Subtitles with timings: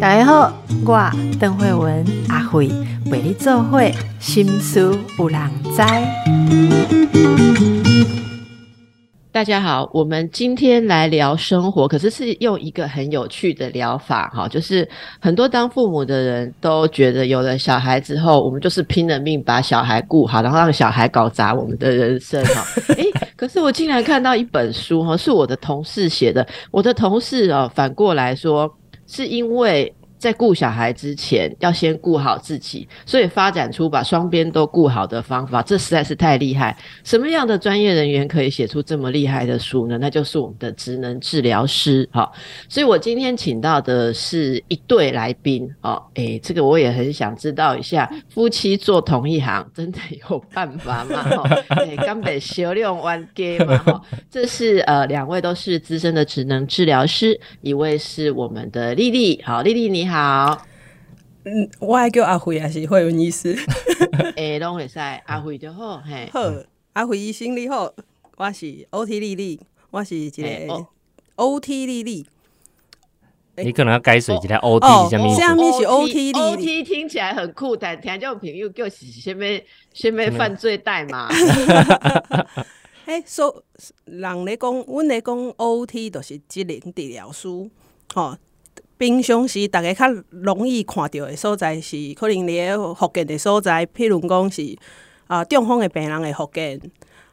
[0.00, 0.52] 大家好，
[0.84, 2.70] 我邓慧文阿慧
[3.10, 5.40] 为你做会心思有人
[5.74, 5.82] 知。
[9.32, 22.64] 大家好，我们今天来聊生活，可是是用一个很有趣的疗法哈，就是很多当父母的人都觉得有了小孩之后，我们就是拼了命把小孩顾好，然后让小孩搞砸我们的人生哈。
[22.96, 23.04] 诶，
[23.44, 28.74] 可是我竟然看到一本书哈，是我的同事写的，我的同事哦，反过来说
[29.06, 29.94] 是因为。
[30.24, 36.74] 在顾小孩之前，要先顾好自己，所以发展出把双边都顾好的方法，这实在是太厉害。
[37.02, 39.98] 什么样的专业人员可以写出这么厉害的书呢？
[40.00, 42.08] 那就是我们的职能治疗师。
[42.10, 42.32] 好，
[42.70, 45.70] 所以我今天请到的是一对来宾。
[45.82, 49.98] 哦，诶，这个我也很想知道一下，夫妻做同一行，真的
[50.30, 51.22] 有办法吗？
[51.22, 51.62] 哈，
[52.06, 53.76] 根本修炼完 g 嘛。
[53.76, 54.00] 哈，
[54.30, 59.38] 这是呃，两位都是资深的职能治疗师，一位是我们的丽丽。
[59.44, 60.13] 好，丽丽你好。
[60.14, 60.64] 好，
[61.44, 63.58] 嗯，我爱叫阿辉，也是慧文医师？
[64.36, 66.40] 诶，拢会使阿辉就好，嘿，好，
[66.92, 67.92] 阿辉医生你好，
[68.36, 69.58] 我是 O T 丽丽，
[69.90, 70.86] 我是一个
[71.34, 72.24] O T 丽丽。
[73.56, 79.44] 你可能要改水，一下 O T 下面下面是 O T O T 听起来很酷，但听这种朋友叫是什么
[79.92, 81.28] 什么犯罪代码。
[83.06, 83.64] 哎，说
[84.04, 87.48] 人咧讲，阮咧讲 O T 就是智能治疗师，
[88.14, 88.36] 吼。
[89.04, 94.74] 平常时大家较容易看到的所在是可能咧福建的所在，譬如讲是
[95.26, 96.80] 啊中风的病人的福建，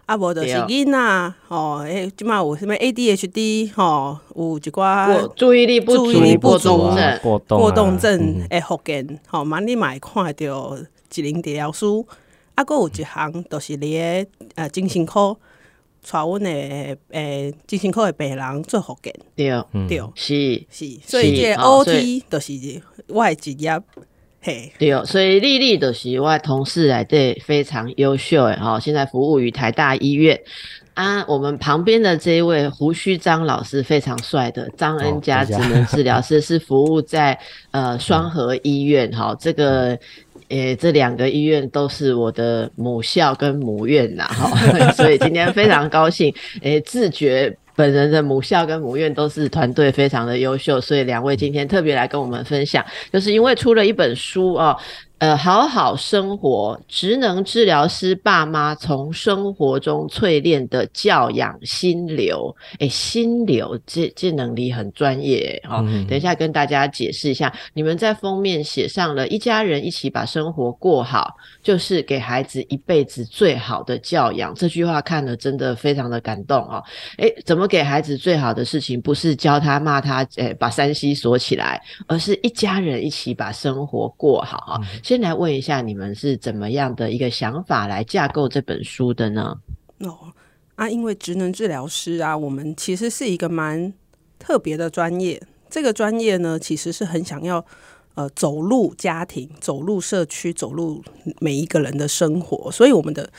[0.06, 10.78] 啊无就是囡仔吼，诶，即满有啥物 ADHD 吼，有一寡注意力不注意力不足症、过动症诶福建，吼，蛮你嘛会看到
[11.16, 11.86] 一零治疗师，
[12.56, 15.38] 啊，佫有一项就是咧呃精神科。
[16.04, 16.50] 带阮的
[17.12, 19.50] 诶精神科的病人做复健，对，
[19.88, 20.64] 对，是。
[20.70, 22.54] 是，所以这 O T 就是
[23.08, 23.80] 我的职业，
[24.42, 30.42] 嘿，对，所以丽丽就是我同事来对非常优秀诶，哈，现在服务于台大医院。
[30.96, 31.24] 啊。
[31.28, 39.98] 我们旁边的这一位胡须张老师非常帅的张恩佳智能治疗师，是服务在呃双河医院，哈，这个。
[40.52, 46.34] 诶，这两个医院都是我的母校跟母院呐，哈， 所以今天非常高兴。
[46.62, 54.78] 诶，自觉本人的母校跟母院都是团队非常的优秀，所以两位今天特别来跟我们分享，就是因为出了一本书哦。
[55.22, 65.86] 呃，好好生活，职能治疗师爸妈从生活中淬炼的教养心流，哎，心流这这能力很专业哈。
[66.10, 74.56] 等一下跟大家解释一下，你们在封面写上了一家人一起把生活过好，就是给孩子一辈子最好的教养。
[74.56, 76.84] 这句话看了真的非常的感动哦。
[77.20, 79.00] 哎，怎么给孩子最好的事情？
[79.00, 84.82] 不是教他骂他，哎，把山西锁起来，而是一家人一起把生活过好啊。
[85.12, 89.58] 先来问一下，你们是怎么样的一个想法来架构这本书的呢？
[90.00, 90.32] 哦
[90.76, 93.94] 啊，因为职能治疗师啊，我们其实是一个蛮
[94.40, 95.44] 特别的专业。
[95.70, 97.66] 这个专业呢，其实是很想要
[98.14, 101.04] 呃走入家庭、走入社区、走入
[101.42, 102.72] 每一个人的生活。
[102.72, 103.30] 所以我们的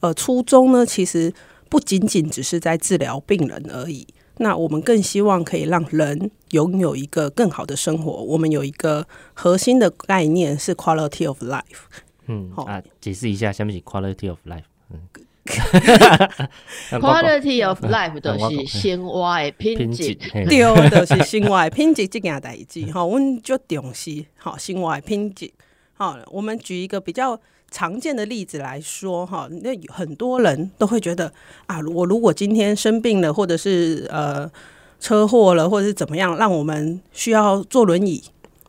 [0.00, 1.32] 呃初衷呢，其实
[1.68, 4.04] 不仅仅只是在治疗病人而已。
[4.42, 8.10] 那我们更希望可以让人拥有一个更好的生活。
[8.10, 11.84] 我们有一个核心的概念是 quality of life。
[12.26, 14.64] 嗯，好啊，解释一下，什么是 quality of life？
[14.90, 15.00] 嗯，
[17.00, 22.86] quality of life 都是生活的品质，对，都是生活的品质这件代志。
[22.92, 25.52] 哈，我们就重视好生活的品质。
[25.92, 27.38] 好，我们举一个比较。
[27.70, 31.32] 常见的例子来说，哈，那很多人都会觉得
[31.66, 34.50] 啊，我如果今天生病了，或者是呃
[34.98, 38.22] 车祸了，或者是怎么样，让我们需要坐轮椅，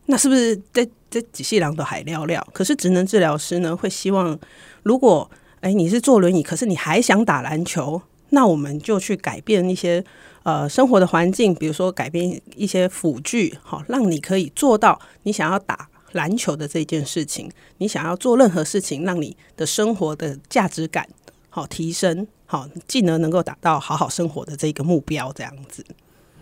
[0.05, 2.45] 那是不是这这几细郎都还聊聊？
[2.53, 4.37] 可是职能治疗师呢，会希望
[4.83, 5.29] 如果
[5.61, 10.03] 哎你是坐轮椅，可是你还想打篮球，那我们就去改变一些
[10.43, 15.89] 呃生活的环境，比如说改变一些辅具，好，让你可以做到你想要打。
[16.13, 21.07] 篮球的这件事情，你想要做任何事情，让你的生活的价值感
[21.49, 25.85] 好提升，好进而能够达到好好生活的这个目标，这样子。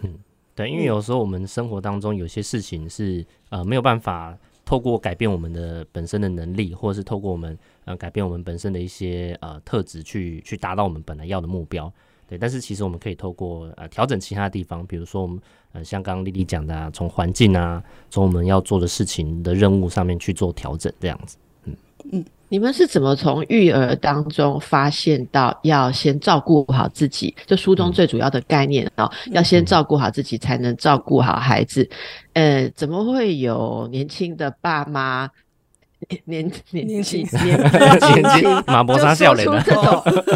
[0.01, 0.15] 嗯，
[0.55, 11.91] 对，因为有时候我们生活当中有些事情是呃没有办法透过改变我们的本身的能力，或者是透过我们呃改变我们本身的一些呃特质去去达到我们本来要的目标。
[12.29, 15.39] 对，但是其实我们可以透过呃调整其他地方，比如说我们
[15.71, 21.37] 呃像刚刚丽丽讲的，啊，从环境啊，从我们要做的事情的任务上面去做调整，这样子。
[21.65, 21.75] 嗯
[22.11, 27.35] 嗯，你们是怎么从育儿当中发现到要先照顾好自己？
[27.47, 31.89] 就书中最主要的概念哦，要先照顾好自己，才能照顾好孩子。
[32.33, 35.27] 呃，怎么会有年轻的爸妈？
[36.25, 39.83] 年年年 轻年轻，马博沙笑脸的，这种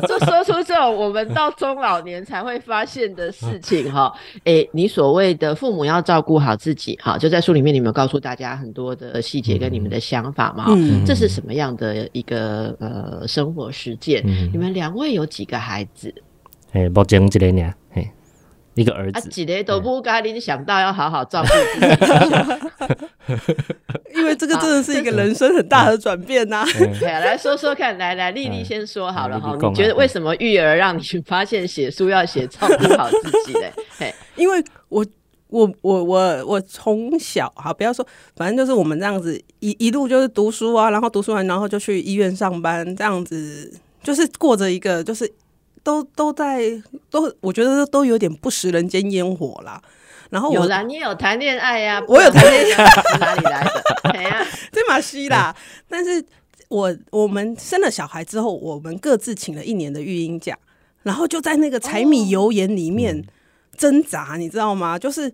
[0.07, 4.13] 就说出这种我们到中老年才会发现的事情哈。
[4.43, 10.65] 哎，你所谓的父母要照顾好自己哈，就在书里面，你们告诉大家很多的细节跟你们的想法嘛。
[10.67, 14.21] 嗯，这是什么样的一个呃生活实践？
[14.51, 16.13] 你们两位有几个孩子？
[16.73, 17.82] 哎，目前一个呢，嘿。
[18.75, 21.79] 一个儿子，几年都不该你想到要好好照顾自
[23.37, 23.37] 己，
[24.17, 26.65] 因为这个真的是一个人生很大的转变呐。
[26.99, 33.71] 对 啊，来说说看，来来，丽丽先说好了哈，你觉得为什么育儿让你发现写书要写照顾好自己嘞？
[33.99, 35.05] 嘿，因为我
[35.49, 38.03] 我我我我从小哈，不要说，
[38.35, 43.71] 反正就是我们这样子一一路就是读书啊，然后读书完然后就去医院上班，这样子
[44.01, 45.31] 就是过着一个就是。
[45.83, 46.81] 都都在
[47.11, 49.81] 都，我觉得都有点不食人间烟火啦。
[50.29, 52.01] 然后有啦，你有谈恋爱呀？
[52.07, 52.85] 我有谈恋爱，
[53.19, 53.83] 哪里来的？
[54.11, 55.55] 对呀，这马西啦。
[55.87, 56.23] 但是
[56.69, 60.57] 我我们生了小孩之后，我们各自请了一年的育婴假，
[61.03, 63.23] 然后就在那个柴米油盐里面
[63.77, 64.97] 挣扎，你知道吗？
[64.97, 65.33] 就是。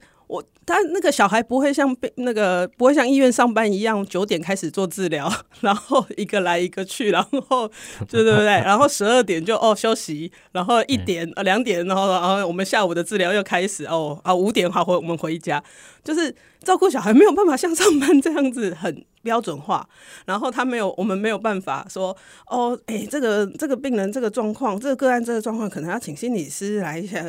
[0.69, 5.31] 我他那个小孩不会像被那个不会像医院上班一样九点开始做治疗，
[5.61, 7.67] 然后一个来一个去，然后
[8.07, 15.61] 对对对， 然后十二点就哦休息，然后一点呃两点，然后然后我们下午的治疗又开始哦啊五点好回我们回家，
[16.03, 19.05] 就是照顾小孩没有办法像上班这样子很。
[19.21, 19.85] 标准化，
[20.25, 22.15] 然后他没有，我们没有办法说
[22.47, 27.25] 哦，哎，这个这个病人这个状况，这个个案这个状况，可能要请心理师来一下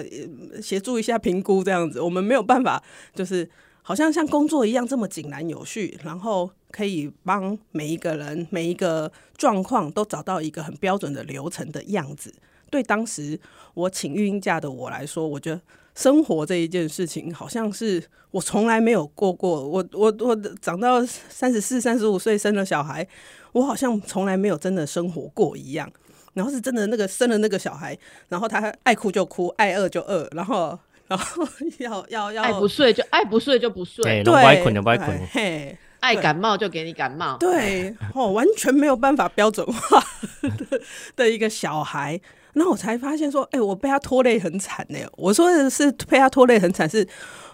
[0.62, 2.80] 协助一下评估这样子，我们没有办法，
[3.12, 3.50] 就是
[3.82, 12.32] 好像像工作一样这么井然有序，然后可以帮每一个人每一个状况都找到一个很标准的流程的样子。
[12.70, 13.38] 对当时
[13.74, 15.60] 我请育婴假的我来说，我觉得。
[16.00, 19.68] 生活这一件事情，好像是我从来没有过过。
[19.68, 23.06] 我我我长到三十四、三十五岁生了小孩，
[23.52, 25.92] 我好像从来没有真的生活过一样。
[26.32, 27.94] 然后是真的那个生了那个小孩，
[28.28, 31.46] 然后他爱哭就哭，爱饿就饿，然后然后
[31.80, 40.02] 要要要爱不睡就爱不睡就不睡，对，爱困就不爱困，嘿，爱感冒就给你感冒，对，哦，完全没有办法标准化
[40.40, 40.80] 的
[41.14, 42.18] 的一个小孩。
[42.54, 44.98] 那我才发现说，哎，我被他拖累很惨呢。
[45.16, 47.06] 我说的是被他拖累很惨是。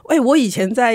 [0.08, 0.93] 哎，我以前在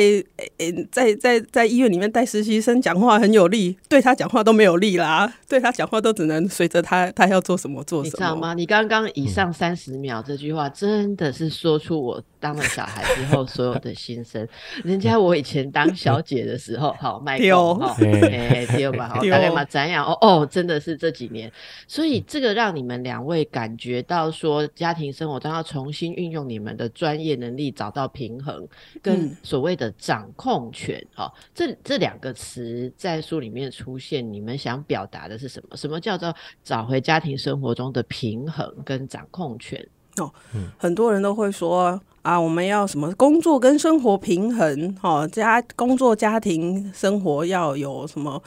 [0.58, 8.06] 诶在在在医院里面带实习生，讲话很有力，对他讲话都没有力啦，对他讲话都只能随着他他要做什么做什么。
[8.06, 8.54] 你知道吗？
[8.54, 14.48] 你刚刚以上三十秒这句话，真的是说出我当了小孩之后所有的心声。
[14.84, 20.06] 人家我以前当小姐的时候，好卖狗哈，哎丢吧， 好大概嘛咱样？
[20.06, 21.52] 哦哦，真的是这几年，
[21.88, 28.68] 所以这个让你们两位感觉到说，家庭生活都要重新运用你们的专业能力，找到平衡。
[29.02, 35.76] 跟所谓的掌控权，哈，这这两个词在书里面出现，你们想表达的是什么？
[35.76, 36.34] 什么叫做
[36.64, 39.84] 找回家庭生活中的平衡跟掌控权？
[40.18, 40.32] 哦，
[40.78, 48.44] 很多人都会说啊，我们要什么工作跟生活平衡，哈，家工作家庭生活要有什么，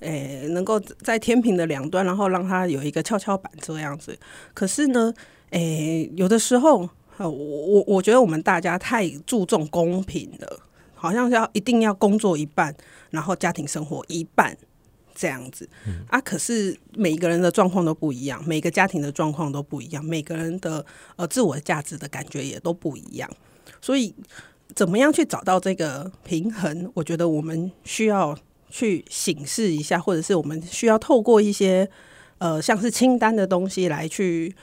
[0.00, 4.16] 诶，能够在天平的两端，然后让它有一个跷跷板这样子。
[4.54, 5.12] 可是呢，
[5.50, 6.88] 诶，有的时候。
[7.18, 10.60] 呃，我我我觉得我们大家太注重公平了，
[10.94, 12.74] 好像要一定要工作一半，
[13.08, 14.54] 然后家庭生活一半
[15.14, 15.66] 这样子
[16.08, 16.20] 啊。
[16.20, 20.84] 可是每一个人的状况都不一样，每个家庭的状况都不一样，每个人的
[21.16, 23.30] 呃自我价值的感觉也都不一样。
[23.80, 24.14] 所以
[24.74, 26.90] 怎么样去找到这个平衡？
[26.92, 31.88] 我觉得我们需要去醒视一下，或者是我们需要透过一些
[32.36, 34.54] 呃像是清单的东西来去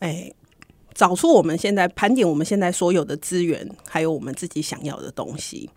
[0.00, 0.30] 哎。
[0.94, 5.68] 找出我们现在盘点我们现在所有的资源，还有我们自己想要的东西。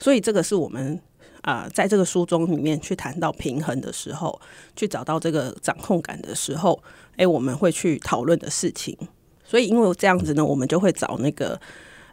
[0.00, 1.00] 所以这个是我们
[1.42, 4.40] 啊，在这个书中里面去谈到平衡的时候，
[4.74, 6.82] 去找到这个掌控感的时候，
[7.16, 8.96] 哎，我们会去讨论的事情。
[9.44, 11.60] 所以因为这样子呢，我们就会找那个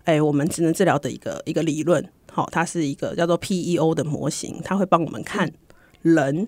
[0.03, 5.51] 哎，我们职能治疗的一个一个理论，好，它是一个叫做 PEO 的模型，它会帮我们看
[6.01, 6.48] 人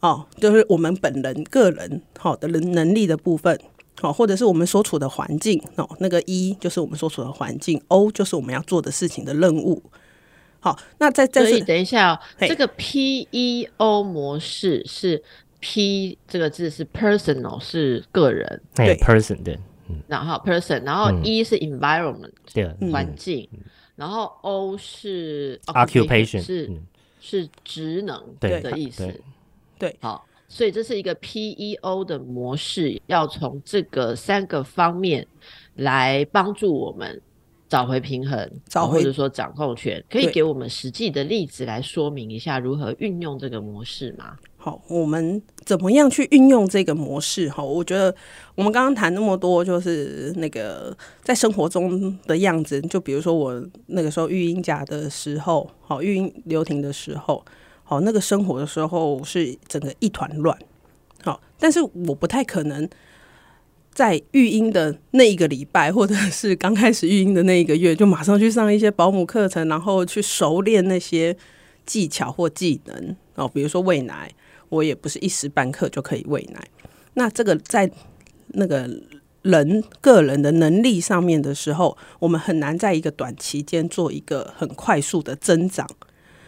[0.00, 3.58] 哦，就是我们本人个人好的人能力的部分。
[4.02, 9.80] 好，或者是我们所处的环境哦，那个一就是我们所处的环境，O 就是我们要做的事情的任务。
[10.58, 15.22] 好，那在这里等一下，哦这个 PEO 模式是
[15.60, 18.96] P 这个字是 personal 是个人，对。
[18.96, 19.56] person 对，
[20.08, 23.48] 然后 person，然后 E 是 environment 对环境，
[23.94, 26.68] 然后 O 是 occupation 是
[27.20, 29.20] 是职能对的意思，
[29.78, 30.26] 对，好。
[30.52, 35.26] 所以这是一个 PEO 的模式，要从这个三个方面
[35.76, 37.18] 来帮助我们
[37.70, 40.04] 找回平衡，找回或者说掌控权。
[40.10, 44.36] 可以给我们实际的例子来说明一下如何运用这个模式吗？
[44.58, 47.48] 好，我们怎么样去运用这个模式？
[47.48, 48.14] 哈，我觉得
[48.54, 52.78] 我们刚刚谈那么多，就是那个在生活中的样子。
[52.82, 57.42] 就比如说我那个时候育婴假的时候，好，育婴留停的时候，
[57.96, 60.56] 哦，那个生活的时候是整个一团乱。
[61.22, 62.88] 好，但是我不太可能
[63.92, 71.36] 在育婴的那一个礼拜，或者是刚开始育婴的那一个月，就马上去上一些保姆课程，然后去熟练那些
[71.84, 74.32] 技巧或技能哦，比如说喂奶。
[74.72, 76.66] 我也不是一时半刻就可以喂奶。
[77.12, 77.90] 那这个在
[78.54, 78.88] 那个
[79.42, 85.86] 人个人的能力上面的时候，我们很难在一个短期间做一个很快速的增长。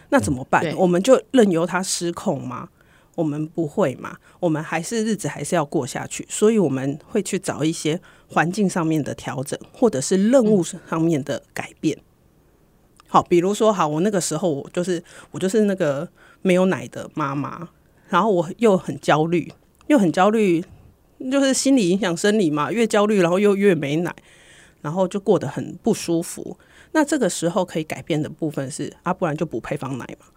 [0.09, 0.61] 那怎么办？
[0.61, 2.69] 对我们就任由它失控吗？
[3.15, 4.17] 我们不会嘛？
[4.39, 11.97] 我们还是日子还是要过下去，所以我们会去找一些环境上面的调整，或者是任务上面的改变。
[13.07, 16.09] 好，比如说，好，我那个时候我就是我就是那个
[16.41, 17.69] 没有奶的妈妈。
[18.09, 19.51] 然后我又很焦虑，
[19.87, 20.63] 又很焦虑，
[21.31, 24.13] 就是心理影响生理嘛，越焦虑，然后又越没奶，
[24.81, 26.57] 然后就过得很不舒服。
[26.95, 30.27] 那这个时候可以改变的部分是啊，不然就补配方奶嘛。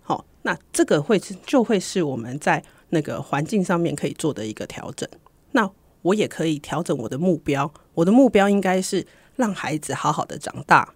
[0.00, 5.08] 好，那这个会是就会是我们在那个环境上面可以做的一个调整。
[5.50, 5.68] 那
[6.02, 10.94] 我也可以调整我的目标，我的目标应该是让孩子好好的长大，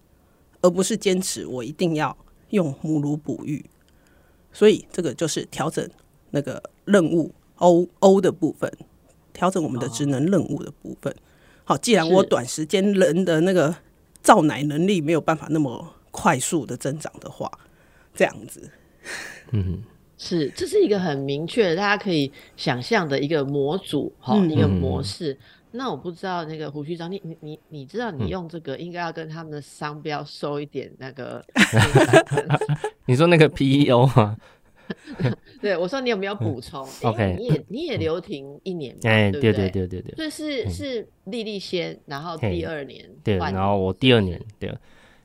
[0.60, 2.16] 而不是坚持我一定要
[2.50, 3.68] 用母乳哺育。
[4.52, 5.84] 所以这个就是调整
[6.30, 8.72] 那个任务 O O 的部分，
[9.32, 11.12] 调整我们的职能任务的部分。
[11.64, 13.74] 好，既然我短时间人的那个
[14.26, 17.48] 造奶能力没有办法那么快速的增长的话，
[18.12, 18.68] 这样子，
[19.52, 19.80] 嗯，
[20.18, 24.50] 是，这是一个很明确的，大家可以想象的一个模组，哈、嗯。
[24.50, 25.38] 一个模式。
[25.70, 31.44] 那我不知道那个胡须长，你你你你知道你用这个应该要跟他们的商标收一点那个
[33.06, 34.36] 你说那个 PEO 吗？
[35.60, 36.84] 对，我说你有没有补充？
[36.84, 44.72] 诶 OK 你也你也留停一年嘛，哎，对不对对对对对对所以是是丽丽先，然后第二年对，然后我第二年对，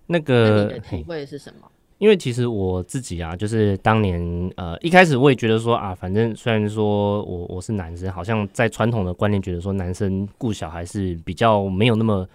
[0.07, 1.69] 那个的体会是什么？
[1.99, 4.19] 因为其实我自己啊，就是当年
[4.57, 12.27] 呃一开始我也觉得说啊，反正虽然说我我是男生，好像在传统的观念觉得说男生顾小孩是比较没有那么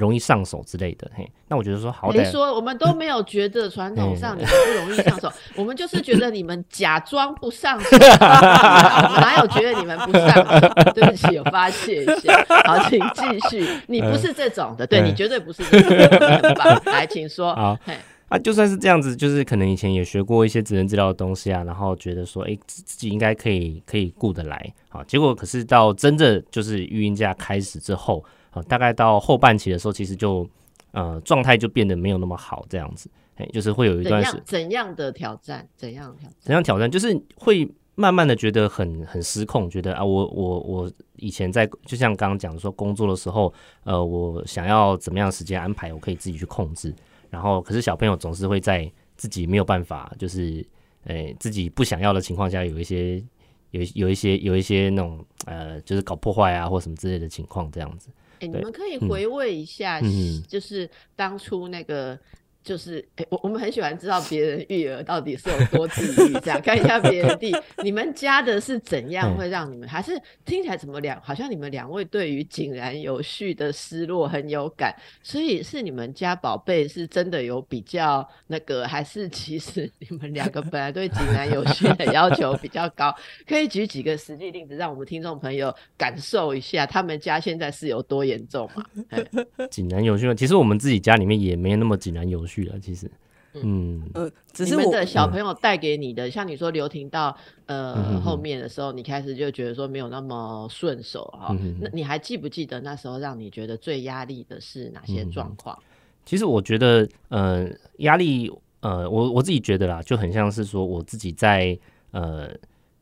[0.00, 10.68] 容易上手之类的，嘿，那我觉得说好歹别说，我们都没有觉得传统上你们不容易上手， 我们就是觉得你们假装不上手， 哪有觉得你们不上手？
[10.94, 12.44] 对不起，我发泄一下。
[12.64, 13.66] 好，请继续。
[13.88, 16.82] 你不是这种的，对嗯你绝对不是这种的，你很棒。
[16.86, 17.54] 来，请说。
[17.54, 17.94] 好嘿，
[18.28, 30.48] 啊，就算是这样子，就是可能以前也学过一些职能治疗的东西啊，然后觉得说，哎、自自己应该可以可以顾得来，好，结果可是到真的就是育婴假开始之后，啊，大概到后半期的时候，其实就
[30.92, 35.66] 呃状态就变得没有那么好，这样子，哎、就是会有一段时样怎样的挑战？
[35.76, 36.36] 怎样挑战？
[36.40, 43.52] 怎样挑战，就是会慢慢的觉得很很失控，觉得啊，我我我以前在就像刚刚讲说工作的时候，
[43.84, 46.94] 呃，我想要怎么样时间安排，我可以自己去控制。
[47.28, 50.66] 然后，可是小朋友总是会在自己没有办法，就是
[51.04, 53.22] 呃自己不想要的情况下，有一些
[53.70, 58.08] 有有一些有一些那种呃，就是搞破坏啊或什么之类的情况，这样子。
[58.40, 60.42] 哎、你们可以回味一下，嗯。
[60.48, 62.18] 就是当初那个，
[62.62, 70.12] 就是哎、我我们很喜欢知道别人育儿到底是有多自律，这样看一下别人地，你们家的是怎样嗯会让你们，还是
[70.44, 83.14] 听起来怎么两，好像你们两位对于井然有序的失落很有感，所以是你们家宝贝是真的有比较那个，还是其实你们两个本来对井然有序的要求比较高？
[83.48, 88.84] 可以举几个实际例子，让我们听众朋友感受一下他们家现在是有多严重吗？
[89.08, 89.26] 嘿
[89.70, 93.10] 井然有序吗，其实我们自己家里面也没那么井然有序了，其实，
[93.54, 105.78] 嗯，呃，只是我你们的小朋友带给你的，像你说刘婷到呃、后面的时候，你开始就觉得说没有那么顺手哈、那你还记不记得那时候让你觉得最压力的是哪些状况？
[106.24, 111.76] 其实我觉得，呃，压力，呃，我我自己觉得啦，就很像是说我自己在，
[112.12, 112.48] 呃，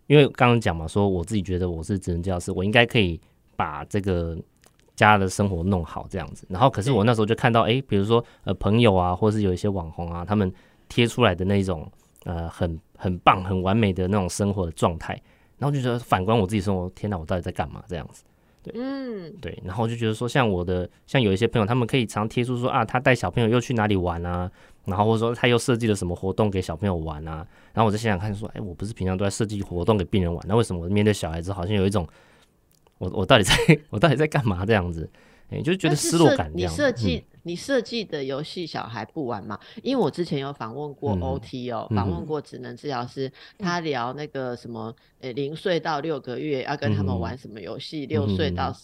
[0.06, 3.20] 因为刚刚讲嘛，说我自己觉得我是职能教师，我应该可以
[3.56, 4.38] 把这个
[5.06, 6.44] 家的生活弄好这样子。
[6.50, 10.52] 然后，可是我那时候就看到，诶，比如说呃朋友啊，或是有一些网红啊，他们
[10.88, 11.90] 贴出来的那种
[12.24, 15.14] 呃很很棒、很完美的那种生活的状态，
[15.58, 17.82] 然后就觉得反观我自己生活，天哪，我到底在干嘛？
[17.86, 18.24] 这样子？
[18.60, 24.50] 对，嗯，对，然后我就觉得说，像我的，像有一些朋友，他们可以常贴出说啊，他带小朋友又去哪里玩啊，
[24.84, 32.06] 然后或者说他又设计了什么活动给小朋友玩啊，然后我就想想看说，哎，我不是平常都在设计活动给病人玩，那为什么我面对小孩子好像有一种，
[32.98, 33.54] 我我到底在
[33.90, 35.08] 我到底在干嘛这样子？
[35.50, 36.52] 哎，就觉得失落感。
[36.54, 39.58] 你设计你设计的游戏小孩不玩吗？
[39.82, 48.74] 因为我之前有访问过 OT 哦，访问过职能治疗师，他聊那个什么，呃，零岁到六个月要跟他们玩什么游戏，六岁到。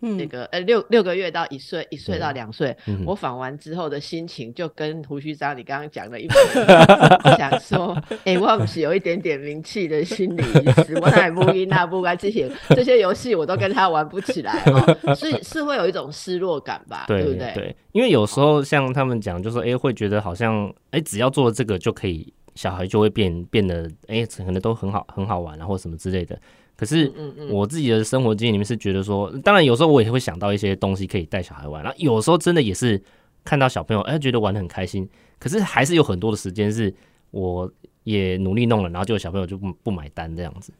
[0.00, 2.76] 那个呃六六个月到一岁，一岁到两岁，
[3.06, 17.52] 我访完之后的心情就跟胡须章你刚刚讲的一模一样， 想说，哎，我不是有一点点名气的心理医师，我乃不应那不该这些这些游戏我都跟他玩不起来哦，所以是会有一种失落感吧，对不对？
[17.54, 26.38] 对，因为有时候像他们讲，就说，哎，会觉得好像，哎，只要做这个就可以，小孩就会变变得，哎，可能都很好很好玩，然后什么之类的。
[26.80, 27.12] 可是
[27.50, 32.98] 我自己的生活经验里面是觉得说，当然有时候我也会想到一些东西可以带小孩玩，然后有时候真的也是
[33.44, 35.06] 看到小朋友哎觉得玩的很开心，
[35.38, 36.94] 可是还是有很多的时间是
[37.32, 37.70] 我
[38.04, 40.72] 也努力弄了，然后就小朋友就不不买单这样子，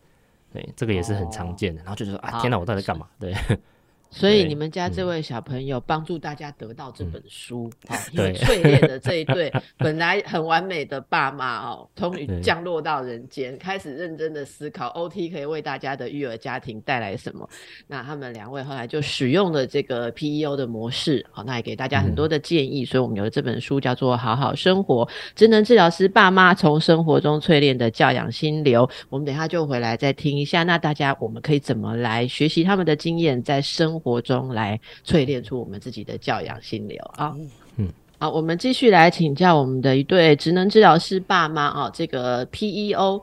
[0.50, 3.07] 对，这个也是很常见的，然后就觉得啊天哪，我到底在干嘛？
[3.21, 3.35] 对。
[4.11, 17.49] 所以你们家这位小朋友帮助大家得到这本书，啊，因为淬炼的这一对本来很完美的爸妈哦，终于降落到人间，开始认真的思考 OT 可以为大家的育儿家庭带来什么。
[17.87, 22.85] 那他们两位后来就使用了这个 PEO 的模式，好，那也给大家很多的建议。
[22.85, 28.85] 所以我们有了这本书叫做《好好生活：职能治疗师爸妈从生活中淬炼的教养心流》。
[29.09, 30.64] 我们等下就回来再听一下。
[30.64, 37.37] 那大家我们可以怎么来学习他们的经验，在生活中来淬炼出我们自己的教养心流啊，
[37.76, 37.88] 嗯，
[38.19, 43.23] 好，我们继续来请教我们的一对职能治疗师爸妈啊，这个 PEO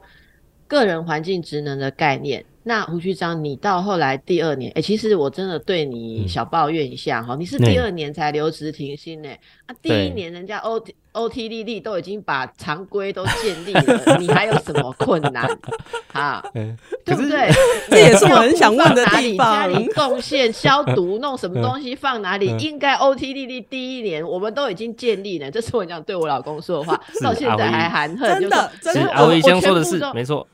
[0.68, 2.46] 个人环境职能的概念。
[2.68, 9.30] 那胡局长，你到后来第二年，哎，其实我真的对你小抱怨一下哈，你是第二年才留职停薪呢，
[9.66, 10.84] 啊，第一年人家 O
[11.14, 15.50] O T D D 都已经把常规都建立了， 你还有什么困难？
[16.14, 17.50] 啊， 对不对？
[17.90, 19.48] 这也是我很想问的地方。
[19.52, 22.56] 家里贡献消毒，弄什么东西放哪里？
[22.60, 28.40] 应该 O T D D 第一年我们都已经建立了，这是我讲对我老公说的话，到现在还含恨。
[28.42, 30.46] 真的，真的，阿威先说的是没错，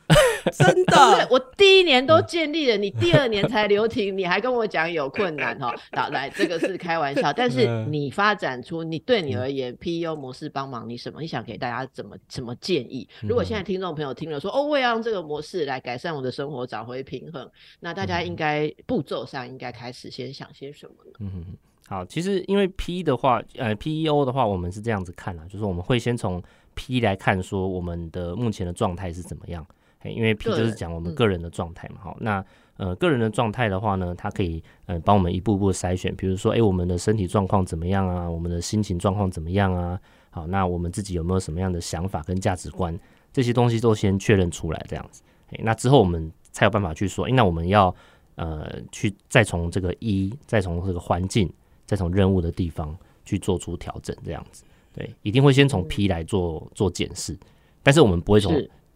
[0.53, 1.27] 真的。
[1.29, 5.75] 我第一年都建立了，你第二年才留停，你还跟我讲有困难哈？
[5.93, 10.43] 好，来，这个是开玩笑，但是你发展出你对你而言 P U 模式。
[10.53, 11.19] 帮忙你什么？
[11.19, 13.09] 你想给大家怎么怎么建议？
[13.21, 21.11] 如果现在听众朋友听了说哦，我要用这个模式来改善我的生活，找回平衡，那大家应该步骤上应该开始先想些什么呢？
[21.21, 26.39] 嗯，好，其实因为 P 的话，呃，PEO 的话，我们是这样子看啊，就是我们会先从
[26.75, 29.65] P 来看说我们的目前的状态是怎么样。
[30.11, 31.97] 因为 P 就是讲我们个人的状态嘛。
[32.01, 32.43] 好，那
[32.77, 39.99] 呃个人的状态的话呢，它可以呃帮我们一步步筛选，比如说哎我们的身体状况怎么样啊，我们的心情状况怎么样啊。
[40.29, 42.99] 好，那我们自己有没有什么样的想法跟价值观？
[43.31, 45.21] 这些东西都先确认出来，这样子。
[45.59, 47.95] 那之后我们才有办法去说，那我们要
[48.35, 51.51] 呃去再从这个一，再从这个环境，
[51.85, 54.63] 再从任务的地方去做出调整，这样子。
[54.91, 57.37] 对，一定会先从 P 来做做检视，
[57.83, 58.53] 但是我们不会从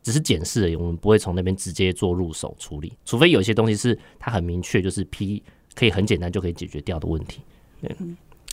[0.07, 5.43] 只是检视而已，我们不会从那边直接做入手处理，除非有些东西是它很明确，就是 P
[5.75, 7.41] 可以很简单就可以解决掉的问题。
[7.81, 7.93] 对，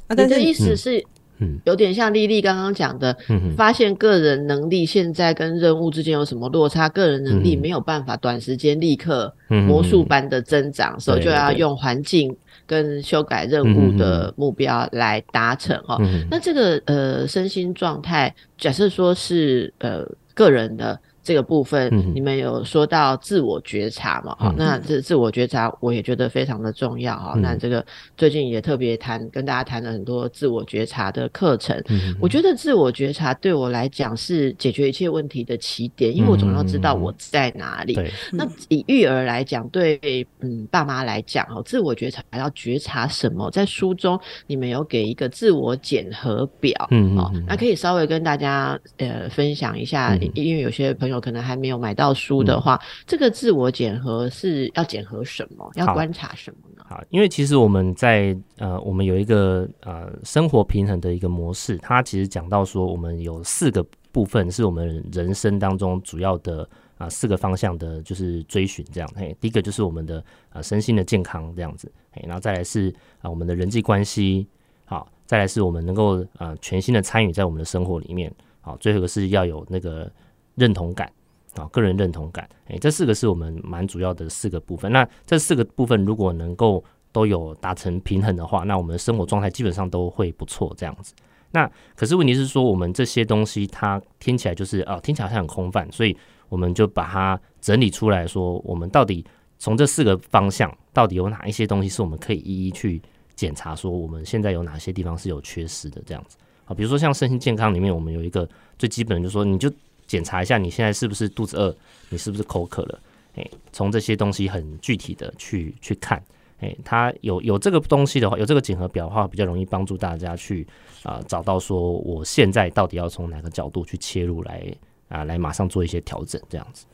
[0.09, 1.01] 你的意思是？
[1.39, 3.17] 嗯，有点像丽丽刚刚讲的，
[3.57, 12.37] 发现个人能力现在跟任务之间有什么落差，个人能力没有办法短时间立刻魔术般的增长，所以就要用环境
[12.67, 15.99] 跟修改任务的目标来达成哈。
[16.29, 20.99] 那这个呃身心状态，假设说是呃个人的。
[21.25, 24.37] 这个部分，你们有说到自我觉察嘛？
[24.39, 27.33] 好，那这自我觉察，我也觉得非常的重要哈。
[27.37, 27.85] 那这个
[28.15, 31.83] 最近也特别谈，跟大家谈了很多自我觉察的课程。
[32.21, 37.99] 我觉得自我觉察对我来讲是解决一切问题的起点，因为我总要知道我在哪里。
[38.31, 43.51] 那以育儿来讲，对嗯爸妈来讲，哈，自我觉察要觉察什么？
[43.51, 51.14] 在书中你们有给一个自我检核表，嗯哦，那可以稍微跟大家呃分享一下，因为有些朋友。
[51.21, 55.71] 可能还没有买到书的话，这个自我检核是要检核什么？
[55.75, 56.85] 要观察什么呢？
[56.87, 69.11] 好，因为其实我们在呃，我们有一个呃生活平衡的一个模式，它其实讲到说，我们有四个部分是我们人生当中主要的啊四个方向的，就是追寻这样。
[69.17, 74.47] 嘿，第一个就是我们的啊身心的健康这样子，嘿，然后再来是啊我们的人际关系，
[74.85, 80.11] 好，再来是我们能够啊全新的参与在我们的生活里面，好，最后一个是要有那个。
[80.57, 81.11] 认同感
[81.57, 84.91] 啊，个人认同感，哎，这四个是我们蛮主要的四个部分。
[84.91, 91.15] 那这四个部分如果能够都有达成平衡的话，那我们的生活状态基本上都会不错这样子。
[91.53, 96.17] 那可是问题是说，我们这些东西它听起来就是哦，听起来好像很空泛，所以
[96.49, 99.25] 我们就把它整理出来说，我们到底
[99.61, 103.01] 从这四个方向，到底有哪一些东西是我们可以一一去
[103.37, 106.75] 检查，说我们现在有哪些地方是有缺失的这样子啊？
[106.75, 109.71] 比如说像身心健康里面，我们有一个最基本的，就是说你就
[110.15, 111.75] 检查一下你现在是不是肚子饿，
[112.09, 113.01] 你是不是口渴了，
[113.35, 116.23] 诶，从这些东西很具体的去去看。
[116.61, 120.65] 哎，它有有这个东西的话，有这个检核表的话，比较容易帮助大家去
[121.03, 124.63] 啊找到说我现在到底要从哪个角度去切入来
[125.09, 126.87] 啊来马上做一些调整这样子。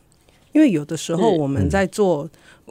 [0.52, 2.26] 因为有的时候我们在做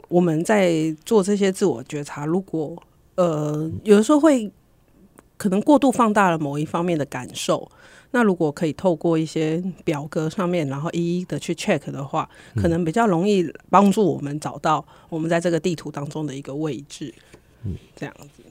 [0.08, 2.76] 我们在做这些自我觉察，如果
[3.14, 4.50] 呃有的时候会
[5.40, 7.66] 可能过度放大了某一方面的感受。
[8.10, 17.14] 那如果可以透过一些表格上面，然后一一的去 check 的话，可能比较容易帮助我们找到我们在这个地图当中的一个位置。
[17.64, 18.42] 嗯，这样子。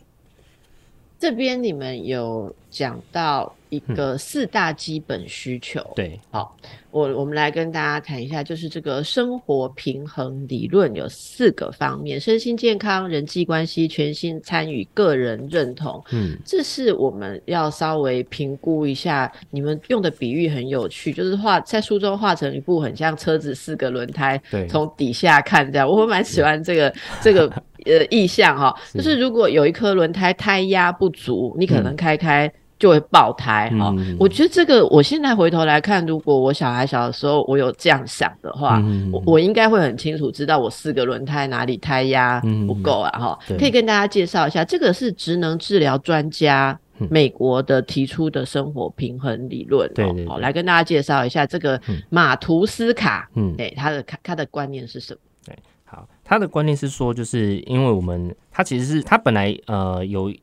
[1.19, 3.53] 这边你们有讲到。
[3.69, 6.57] 一个四大基本需求，对，好，
[6.89, 16.03] 我我们来跟大家谈一下，就是这个生活平衡理论有四个方面：身心健康、人际关系、全心参与、个人认同。
[16.11, 19.31] 嗯，这是我们要稍微评估一下。
[19.51, 27.47] 你们用的比喻很有趣，就是画在书中画成一部很像车子四个轮胎，对，从底下看这样，我蛮喜欢这个 这个
[27.85, 28.75] 呃意向哈。
[28.95, 32.51] 就是如果有一颗轮胎胎压不足，你可能开开。
[32.79, 43.39] 就会爆胎哈，我觉得这个我现在回头来看，如果我小孩小的时候我有这样想的话，我我应该会很清楚知道我四个轮胎哪里胎压不够啊哈。
[43.59, 55.19] 可以跟大家介绍一下，这个是职能治疗专家美国的提出的生活平衡理论，对对，来跟大家介绍一下这个马图斯卡，嗯，哎，他的他的观念是什么？
[55.45, 60.33] 对，好，他的观念是说，就是因为我们他其实是他本来呃有。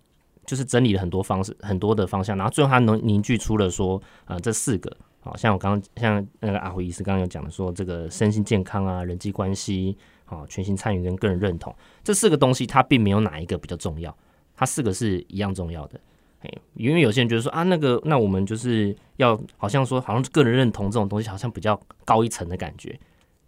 [0.46, 14.16] 就是整理了很多方式，很多的方向，然后最后他能凝聚出了说，呃，这四个，好像我刚刚像那个阿辉医师刚刚有讲的说，这个身心健康啊，人际关系，好，全心参与跟个人认同这四个东西，它并没有哪一个比较重要，
[14.54, 16.00] 它四个是一样重要的。
[16.40, 22.98] 哎，因为有些人觉得说啊，那个那我们就是要好像说，好像个人认同这种东西好像比较高一层的感觉，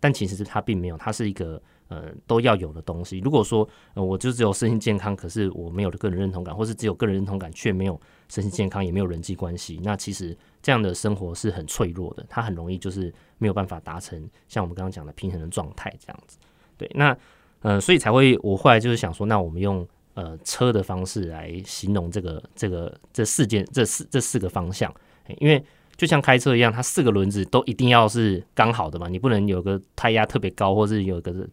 [0.00, 1.60] 但其实是它并没有，它是一个。
[1.88, 3.18] 呃，都要有的东西。
[3.20, 7.98] 如果说呃，我就只有身心健康，可是我没有个人认同感，或是只有个人认同感却没有
[8.28, 16.36] 身心健康，也没有人际关系，那其实这样的生活是很脆弱的，它很容易就是没有办法达成像我们刚刚讲的平衡的状态这样子。
[16.76, 17.16] 对，那
[17.62, 24.94] 呃，所以才会我后来就是想说，那我们用呃车的方式来形容这个这个这四件这四这四个方向，
[25.38, 25.64] 因为
[25.96, 31.48] 就像开车一样，它四个轮子都一定要是刚好的嘛，你不能有个胎压特别高，或是有个。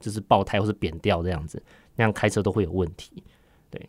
[0.00, 1.62] 就是爆胎或是扁掉这样子，
[1.94, 3.22] 那样开车都会有问题。
[3.70, 3.88] 对，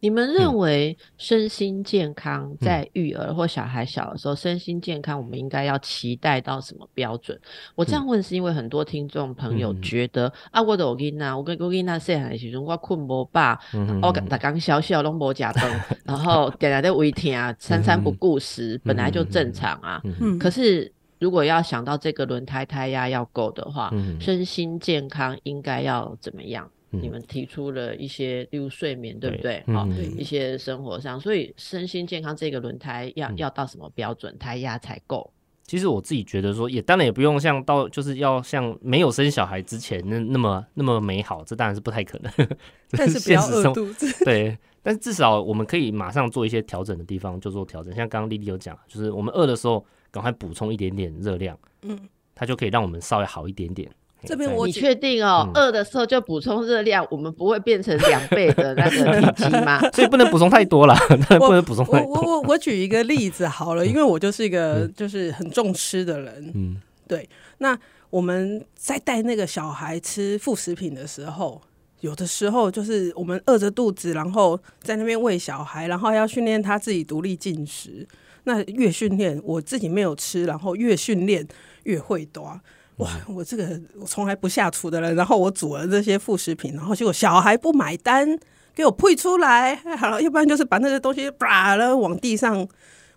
[0.00, 7.38] 你们认为身心健康在育儿或小孩小的时候，身心健康我们应该要期待到什么标准？
[7.74, 13.58] 我这样问是因为很多听众朋友觉得啊，我的我跟那我跟我跟那细汉的时候，我困无饱，
[14.02, 20.02] 我刚刚小小拢无食饭， 然后点来的胃疼啊，餐餐不顾食，本来就正常啊。
[20.40, 20.90] 可是。
[21.20, 26.68] 如果要想到这个轮胎胎压要够的话，身心健康应该要怎么样？
[26.92, 29.62] 你们提出了一些，例如睡眠，对不对？
[29.68, 29.86] 好，
[30.18, 35.30] 一些生活上，所以身心健康这个轮胎要要到什么标准，胎压才够？
[35.62, 42.32] 其实我自己觉得说，也当然也不用像到就是要像没有生小孩之前那那么那么美好，这当然是不太可能。
[42.90, 44.24] 但是不要饿肚子。
[44.24, 47.94] 对，但是至少我们可以马上做一些调整的地方就做调整。
[47.94, 49.84] 像刚刚丽丽有讲，就是我们饿的时候。
[50.10, 51.98] 赶快补充一点点热量，嗯，
[52.34, 53.90] 它就可以让我们稍微好一点点。
[54.26, 55.50] 这边我你确定哦？
[55.54, 59.80] 饿的时候就补充热量，我们不会变成两倍的那个体积吗？
[59.94, 60.94] 所以不能补充太多了，
[61.40, 62.12] 不能补充太多。
[62.12, 66.76] 我我我举一个例子好了， 因为我就是一个就是很重吃的人，嗯，
[67.08, 67.26] 对。
[67.56, 67.78] 那
[68.10, 71.58] 我们在带那个小孩吃副食品的时候，
[72.00, 78.06] 有的时候就是我们饿着肚子，然后在那边喂小孩，然后要训练他自己独立进食。
[78.44, 81.46] 那越训练，我自己没有吃，然后越训练
[81.84, 82.60] 越会多。
[82.96, 83.10] 哇！
[83.28, 88.38] 我这个我从来不下厨的人，然后我煮了这些副食品，然后结果小孩不买单，
[88.74, 89.74] 给我配出来。
[89.96, 92.66] 好了，要不然就是把那个东西啪了往地上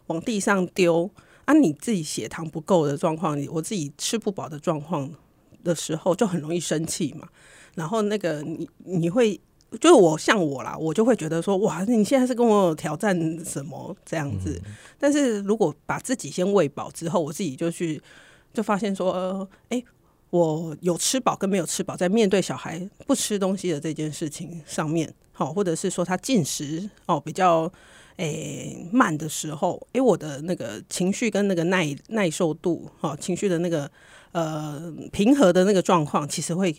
[0.07, 1.09] 往地上丢。
[1.45, 5.09] 啊，你自己血糖不够的状况，我自己吃不饱的状况
[5.63, 7.27] 的时候，就很容易生气嘛。
[7.75, 9.39] 然后那个你你会。
[9.79, 14.61] 就是我像我啦，我就会觉得说，哇，你现在是跟我挑战什么这样子？
[14.99, 18.01] 但是如果把自己先喂饱之后，我自己就去
[18.53, 19.83] 就发现说，哎，
[20.29, 27.71] 我有吃饱跟没有吃饱，在面对小孩不吃东西的这件事情上面，好，或者是说他进食哦比较
[28.17, 33.89] 诶、慢的时候，诶、我的那个情绪跟那个耐耐受度，哦，情绪的那个
[34.33, 36.75] 呃平和的那个状况，其实会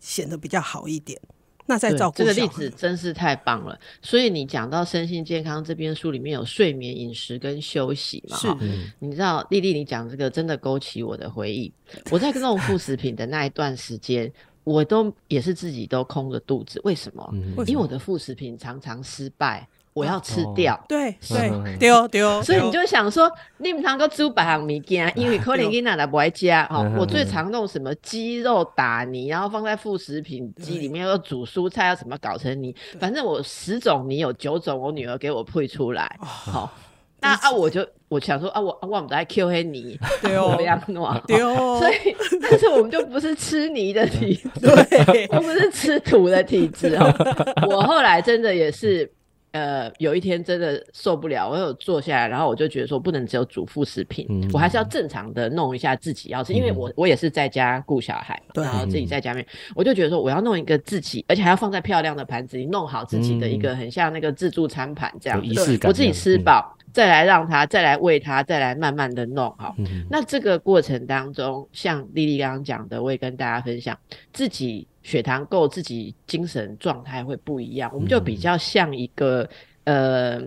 [0.00, 1.20] 显得比较好一点。
[1.68, 3.78] 那在照顾这个例子真是太棒了。
[4.02, 8.36] 所以你讲到身心健康这边书里面有睡眠、饮食跟休息嘛？
[8.38, 8.58] 是哈
[8.98, 11.70] 你知道丽丽你讲这个真的勾起我的回忆。
[12.10, 14.32] 我在弄副食品的那一段时间，
[14.64, 17.28] 我都也是自己都空着肚子，为什么？
[17.34, 19.68] 嗯为什么因为我的副食品常常失败，
[19.98, 20.78] 我要吃掉。
[20.88, 26.96] 对嗯对丢丢，所以你就想说，你唔通够煮别项物件，因为可能囡仔来不爱加哈嗯。
[26.96, 36.16] 我最常弄什么鸡肉打泥，然后放在副食品机里面，要煮蔬菜，要怎么搞成泥，反正我十种泥有九种我女儿给我配出来。
[36.20, 36.72] 好，
[37.20, 41.22] 那啊我就我想说啊我啊我们在 Q 黑泥，对哦我不要弄。
[41.26, 41.38] 丢，
[41.78, 44.60] 所以，但是我们就不是吃泥的体质，
[45.06, 47.12] 对我不是吃土的体质哦。
[47.68, 49.10] 我后来真的也是，
[49.52, 69.74] 呃，有一天真的受不了，我有坐下来，然后我就觉得说，不能只有煮副食品，嗯我还是要正常的弄一下自己要吃，因为我我也是在家顾小孩嘛，然后自己在家面，我就觉得说，我要弄一个自己，而且还要放在漂亮的盘子里，弄好自己的一个很像那个自助餐盘这样子有仪式感我自己吃饱，再来让他，再来喂他，再来慢慢的弄好。
[69.78, 73.96] 嗯那这个过程当中，像丽丽刚刚讲的，我也跟大家分享，
[74.32, 79.48] 自己血糖够，自己精神状态会不一样，我们就比较像一个、
[79.84, 80.40] 呃。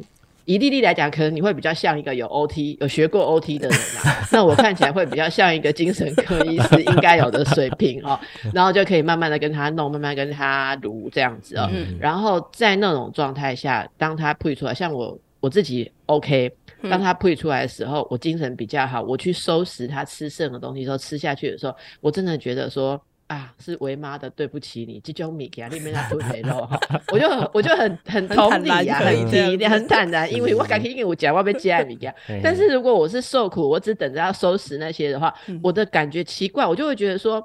[0.45, 4.25] 以丽丽来讲，可能你会比较像一个有 OT、有学过 OT 的人啊。
[4.33, 8.19] 那我看起来会比较像一个精神科医师应该有的水平哦，
[8.51, 11.69] 然后就可以慢慢的跟他弄，慢慢跟他撸这样子哦。
[11.71, 16.49] 嗯然后在那种状态下，当他配出来，像我我自己 OK，
[16.83, 23.01] 当他配出来的时候，我精神比较好，我去收拾他吃剩的东西的时候，吃下去的时候，我真的觉得说。
[23.27, 26.77] 啊，是为妈的，对不起你，这种米给他里面那吞没肉哈，
[27.13, 37.41] 我就很我就很很很同理啊、很这样子体谅，很坦然，因为我感觉因为我讲我被加米给他， 嘿但是如果我是受苦，我只等着要收拾那些的话，嗯我的感觉奇怪，我就会觉得说。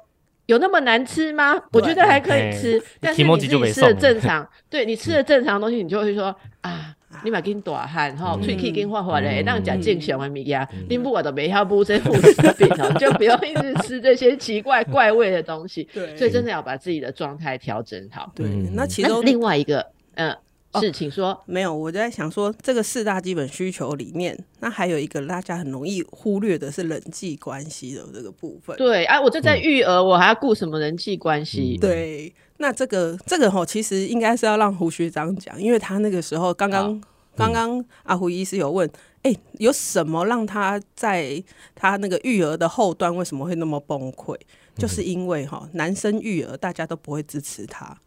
[0.47, 1.55] 有那么难吃吗？
[1.73, 8.43] 我觉得还可以吃，但是你自己吃的正常， 对你吃的正常的东西，你就会说啊，你把给你大汗哈，嗯。
[8.43, 9.45] 喙齿给你画画嘞，嗯。
[9.45, 15.87] 让讲正常的物件嗯，你不我都没要补这副食品哦，你 就不要一直吃这些奇怪怪味的东西。
[15.93, 16.15] 对。
[16.17, 18.31] 所以真的要把自己的状态调整好。
[18.35, 20.35] 对那其中另外一个，嗯，
[20.77, 21.37] 哦是，请说。
[21.45, 28.75] 没有，我在想说，这个四大基本需求里面，那还有一个大家很容易忽略的是人际关系的这个部分。
[28.77, 31.77] 对，啊，我就在育儿，我还要顾什么人际关系？
[31.79, 37.01] 对，那这个这个吼，其实应该是要让胡学长讲，因为他那个时候刚刚
[37.35, 38.89] 刚刚阿胡医师有问，
[39.23, 41.43] 哎、有什么让他在
[41.75, 44.37] 他那个育儿的后端为什么会那么崩溃？
[44.75, 47.97] 就是因为哈，男生育儿大家都不会支持他，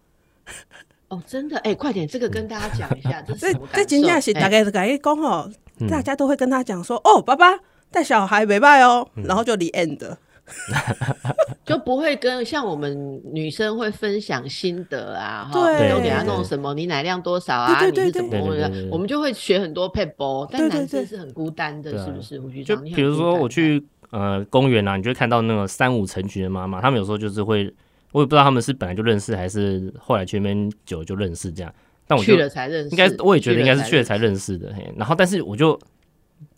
[1.11, 4.33] 哦，真的，哎，快点，这个跟大家讲一下，这是这什么感这真正是？
[4.33, 5.89] 大哎概大概讲吼，嗯。
[5.89, 7.59] 大家都会跟他讲说，哦，爸爸
[7.91, 10.17] 带小孩没拜哦，然后就离 end。
[11.65, 15.87] 就不会跟像我们女生会分享心得啊，哈，对。
[15.87, 22.21] 你都给他弄什么，你奶量多少啊，对对你是怎么我们就会学很多配波，但对对对男生是很孤单的，是不
[22.51, 22.65] 是？
[22.65, 27.73] 就比如说我去呃公园啊，你就会看到那个三五成群的妈妈，他们有时候就是会，
[28.13, 31.75] 我也不知道他们是本来就认识，还是后来去那边久就认识这样。
[32.07, 34.93] 但我就去了才认识，应该我也觉得应该是去了才认识的，嘿。
[34.97, 35.79] 然后但是我就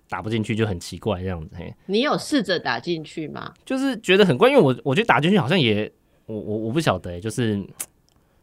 [0.09, 3.53] 打不进去，就很奇怪这样子，嘿，你有试着打进去吗？
[3.65, 5.91] 就是觉得很怪，因为我我觉得打进去好像也
[6.27, 7.63] 我我我不晓得、就是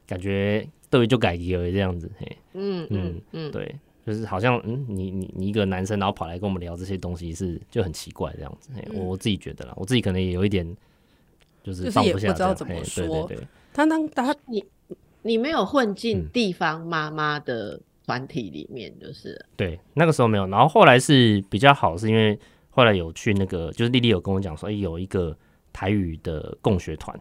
[0.05, 3.75] 感觉对就改而已这样子，嘿，嗯嗯嗯，对。
[4.05, 8.71] 就是好像嗯，你你你一个男生，然后跑来跟我们聊这些东西是就很奇怪这样子。
[8.73, 10.65] 嘿我我自己觉得啦，我自己可能也有一点
[11.69, 14.63] 就是就是放不下也不知道怎么说对对对，他当他你
[15.21, 16.29] 你没有混进嗯。
[16.33, 19.33] 地方妈妈的团体里面，就是。
[19.33, 22.39] 了对，那个时候没有，然后后来是比较好，是因为
[22.71, 25.37] 后来有去那个，就是丽丽有跟我讲说，哎、有一个
[25.71, 27.19] 台语的共学团，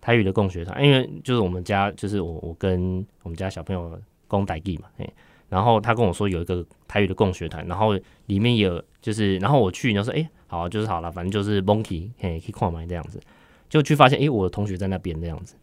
[0.00, 5.08] 台语的共学团，因为就是我们家，就是我我跟我们家小朋友公台记嘛，哎，
[5.52, 7.92] 然后他跟我说有一个台语的共学团，然后
[8.24, 13.20] 里面有就是，然后我去，然后说，哎、好啊、就是好了，反正就是 monkey，嘿，可以跨买这样子，
[13.68, 15.54] 就去发现，哎、我的同学在那边这样子。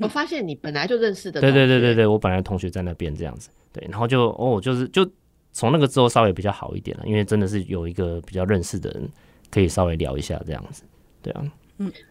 [0.00, 5.06] 我发现你本来就认识的，对对对对，对，我本来同学在那边这样子，对，然后就哦，就是就
[5.52, 9.06] 从那个之后稍微比较好一点了，因为真的是有一个比较认识的人
[9.50, 10.82] 可以稍微聊一下这样子，
[11.20, 11.44] 对啊，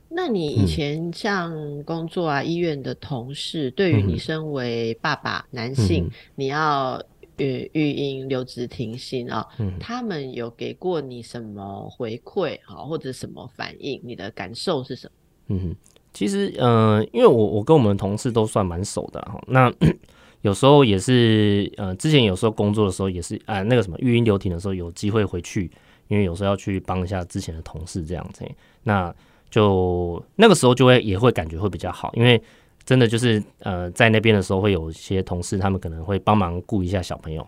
[0.10, 7.02] 那你以前像工作啊、医院的同事，对于你身为爸爸、男性，嗯你要
[7.38, 14.00] 育育婴留职停薪啊，嗯他们有给过你什么回馈啊，或者什么反应？
[14.04, 15.12] 你的感受是什么？
[15.50, 15.76] 嗯哼，
[16.14, 19.72] 其实呃，因为我我跟我们同事都算蛮熟的啦哈，那
[20.42, 25.70] 有时候也是呃，之前有时候工作的时候也是啊、那个什么育婴留停的时候有机会回去，
[26.08, 28.46] 因为有时候要去帮一下之前的同事这样子，
[28.84, 29.14] 那
[29.50, 32.42] 就那个时候就会也会感觉会比较好，因为
[32.86, 37.46] 真的就是呃在那边的时候会有一些同事他们可能会帮忙顾一下小朋友，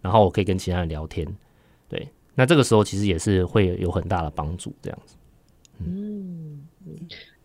[0.00, 1.26] 然后我可以跟其他人聊天，
[1.88, 5.16] 对，那这个时候其实也是会有很大的帮助这样子。
[5.78, 6.60] 嗯，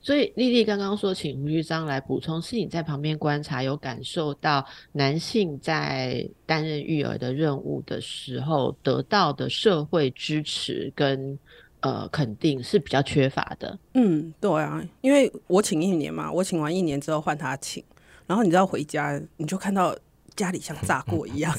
[0.01, 11.39] 所以丽丽刚刚说，请胡局长来补充，是你在旁边观察，有感受到男性在担任育儿的任务的时候得到的社会支持跟
[11.86, 13.78] 呃肯定是比较缺乏的。
[13.93, 17.84] 嗯，对啊，因为我请一年嘛，我请完一年之后换他请，
[18.26, 19.95] 然后你知道回家你就看到
[20.36, 21.54] 家里像炸过一样，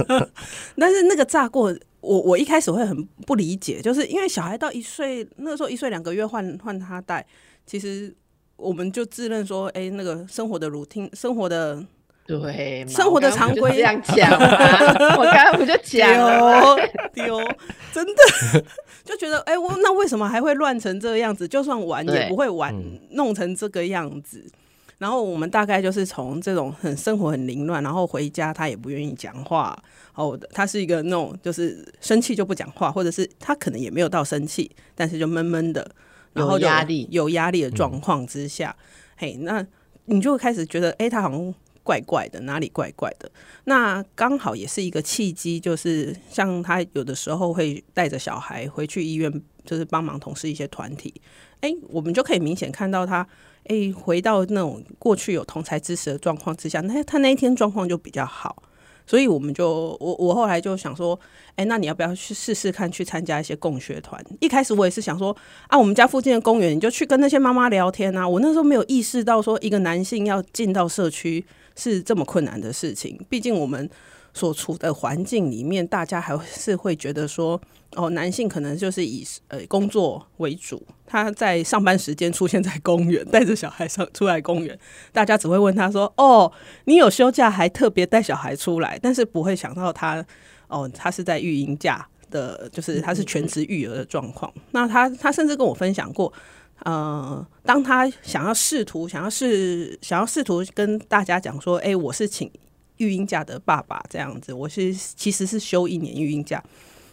[0.78, 7.26] 但是那个炸过，我我一开始会很不理解，就是因为小孩到一岁那个时候一岁两个月换换他带，
[7.66, 8.16] 其实
[8.56, 11.84] 我们就自认说，哎、那个生活的 routine 生活的
[12.28, 14.46] 对嘛，生活的常规这样讲嘛，
[15.16, 16.06] 我刚刚不就讲？
[17.14, 17.38] 丢丢，
[17.90, 18.64] 真的。
[19.02, 21.48] 就觉得，哎、我那为什么还会乱成这个样子？
[21.48, 23.00] 就算玩也不会玩嗯。
[23.12, 24.44] 弄成这个样子。
[24.98, 29.74] 然后我们大概就是从这种很生活很凌乱，然后回家他也不愿意讲话，
[30.14, 35.88] 哦，他是一个那种就是生气就不讲话，或者是他可能也没有到生气，但是就闷闷的，
[36.34, 37.08] 然后压力。
[37.10, 38.76] 有压力的状况之下，
[39.16, 39.64] 嘿，那
[40.06, 41.54] 你就会开始觉得，哎、他好像
[41.88, 43.30] 怪怪的，哪里怪怪的。
[43.64, 49.32] 那刚好也是一个契机，就是像他有的时候会带着小孩回去医院，
[49.64, 51.14] 就是帮忙同事一些团体，
[51.62, 53.26] 哎、我们就可以明显看到他，
[53.68, 58.62] 哎、回到那种过去有同才支持的状况之下，那他那一天状况就比较好。
[59.06, 61.18] 所以我们就我我后来就想说，
[61.56, 64.22] 哎、那你要不要去试试看，去参加一些共学团？
[64.38, 65.34] 一开始我也是想说，
[65.68, 68.28] 啊，我们家附近的公园，你就去跟那些妈妈聊天啊。
[68.28, 71.42] 我那时候没有意识到说，一个男性要进到社区
[71.78, 73.18] 是这么困难的事情。
[73.28, 73.88] 毕竟我们
[74.34, 77.58] 所处的环境里面，大家还是会觉得说，
[77.94, 84.78] 哦，男性可能就是以呃工作为主，他在上班时间出现在公园，带着小孩上出来公园，
[85.12, 86.52] 大家只会问他说，哦，
[86.84, 90.24] 你有休假还特别带小孩出来，但是不会想到他，
[90.66, 94.52] 哦，他是在育婴假的，就是他是全职育儿的状况。
[94.72, 96.32] 那他他甚至跟我分享过。
[96.84, 102.50] 呃，当他想要试图想要试想要试图跟大家讲说，哎、我是请
[102.98, 106.62] 育婴假的爸爸这样子，我是其实是休一年育婴假，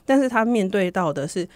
[0.06, 1.48] 但是他面对到的是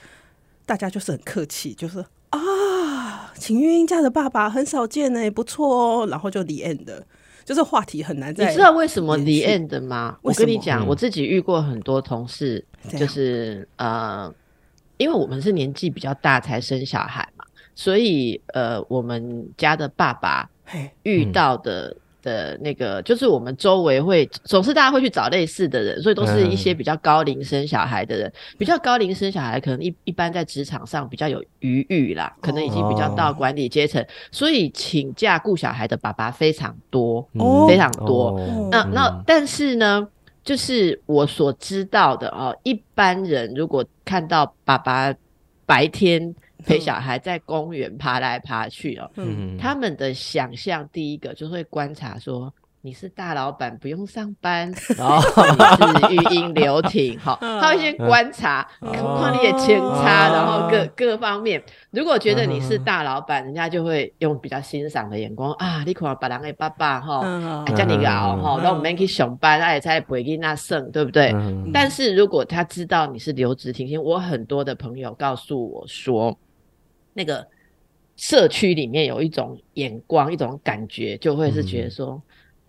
[0.66, 7.06] 大家就是很客气，就是啊，请育婴假的爸爸很少见呢，不错哦，然后就 the end 的，
[7.44, 10.18] 就是话题很难再你知道为什么延 the 续 end 吗？
[10.22, 10.88] 我跟你讲，嗯。
[10.88, 12.64] 我自己遇过很多同事，
[12.98, 14.32] 就是呃，
[14.98, 17.44] 因为我们是年纪比较大才生小孩嘛，
[17.80, 20.50] 所以呃，我们家的爸爸，
[21.04, 21.32] 遇嗯。
[21.32, 26.76] 到的、的那个，就是我们周围会总是大家会去找类似的人，所以都是一些嗯。
[26.78, 37.66] 比较高龄生小孩的人，比较高龄生小孩可能一一般在职场上比较有余裕啦，可能已经比较到哦管理阶层，所以请假顾小孩的爸爸非常多，哦。
[37.66, 38.32] 非常多。
[38.32, 39.24] 哦那那嗯。
[39.26, 40.06] 但是呢，
[40.44, 45.14] 就是我所知道的哦，一般人如果看到爸爸
[45.66, 49.58] 白天陪小孩在公园爬来爬去哦，嗯，嗯。
[49.58, 52.54] 他们的想象第一个就会观察说。
[52.82, 61.62] 你是大老板，不用上班，然 后你是育婴留停，哈，他会先观察，嗯看你的扦插，哦然后各各方面。
[61.92, 68.42] 如果觉得你是嗯大老板，人家就会用比较欣赏的眼光啊，你看别人给爸爸哈，叫你熬嗯。
[68.44, 71.34] 哈，那我们去上班，那也才不会给那剩，对不对？
[71.36, 71.72] 嗯。
[71.74, 76.34] 但是如果他知道你是留职停薪，我很多的朋友告诉我说，
[77.20, 77.46] 那个
[78.16, 82.22] 社区里面有一种眼光，一种感觉，就会是觉得说，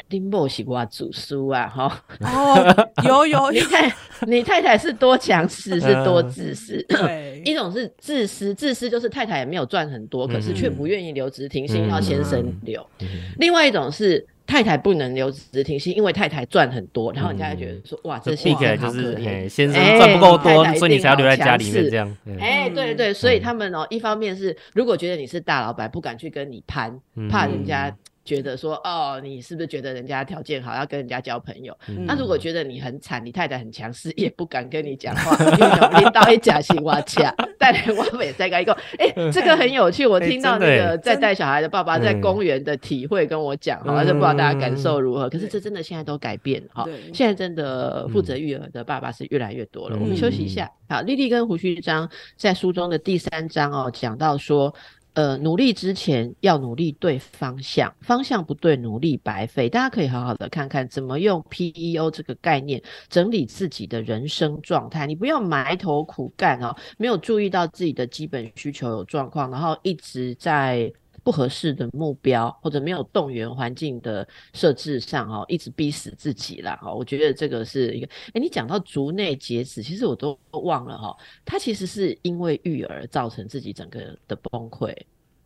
[0.08, 6.84] 林某是我主书啊，哈，哦，有有有， 你太你太太是多强势，是多自私。
[6.88, 12.84] 对， 一种是自私，自私就是太太也没有赚很多，可是却不愿意留职停薪，嗯要先生留。
[12.98, 13.06] 嗯。
[13.38, 19.48] 另外一种是太太不能留职停薪，因为太太赚很多，然后人家就觉得说，哇，这这先避开就生好可怜是哎，。
[19.48, 22.16] 先生哎赚不够多所以你才要留在家里面这样。
[22.26, 26.98] 嗯哎、对对，所以他们哦，一方面是如果觉得你是大老板，不敢去跟你攀，
[27.30, 27.96] 怕人家
[28.30, 31.76] 觉得说，哦，你是不是觉得人家条件好，要跟人家交朋友？
[31.88, 37.34] 嗯那如果觉得你很惨，你太太很强势，也不敢跟你讲话， 因为拎到一假心挖恰。
[37.58, 38.72] 带领我们再改一个。
[38.98, 45.28] 哎，这个很有趣，我 听到那个在带小孩的爸爸在公园的体会跟我讲，哈，就不知道大家感受如何。
[45.28, 49.98] 可是这真的现在都改变哈，现在真的负责育儿的爸爸是越来越多了。
[50.00, 54.72] 我们休息一下，好，丽丽跟胡须章在书中的第三章哦，讲到说。
[55.14, 59.68] 呃，努力之前要努力对方向，方向不对，努力白费。
[59.68, 65.06] 大家可以好好的看看怎么用 PEO 这个概念整理自己的人生状态。
[65.06, 70.92] 你不要埋头苦干哦，没有注意到自己的基本需求有状况，然后一直在。
[71.22, 76.92] 不合适的目标，或者没有动员环境的设置上，哈，一直逼死自己啦，哈。
[76.92, 84.96] 我觉得这个是一个，哎，你讲到竹内结子，其实我都忘了，哈，他其实是因为育儿造成自己整个的崩溃。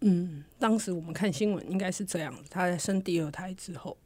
[0.00, 3.96] 嗯，当时我们看新闻应该是这样，他在生第二胎之后，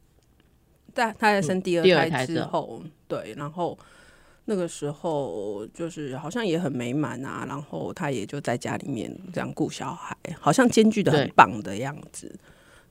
[0.95, 3.79] 在他在生第二胎之后，对，然后。
[4.51, 12.35] 那个时候就是好像也很美满啊，然后他也就在家里面这样顾小孩，好像兼具的很棒的样子。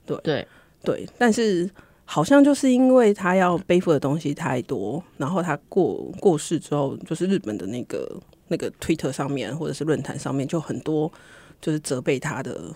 [0.05, 0.47] 对对
[0.83, 1.67] 对，但是
[2.05, 8.07] 好像就是因为他要背负的东西太多，然后他过过世之后，就是日本的那个
[8.49, 11.11] 那个推特上面或者是论坛上面就很多
[11.59, 12.71] 就是责备他的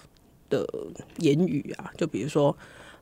[0.49, 0.67] 的
[1.17, 2.57] 言语啊，就比如说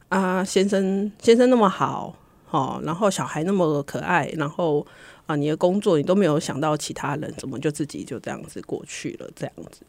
[0.10, 2.14] 啊先生先生那么好
[2.50, 4.86] 哦，然后小孩那么可爱，然后。
[5.30, 9.30] 啊，你的工作你都没有想到其他人，怎么就自己就这样子过去了？
[9.36, 9.82] 这样子，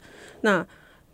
[0.43, 0.67] 那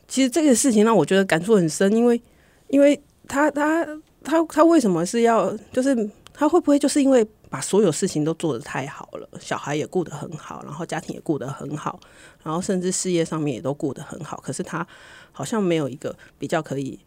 [0.08, 2.20] 其实这个事情让我觉得感触很深，因为
[2.66, 3.86] 因为他他
[4.24, 5.94] 他他为什么是要，就是
[6.34, 12.00] 他会不会就是因为把所有事情都做得太好了，小孩也顾得很好，然后家庭也顾得很好，
[12.42, 14.84] 然后甚至事业上面也都顾得很好，可是他
[15.30, 16.98] 好像没有一个比较可以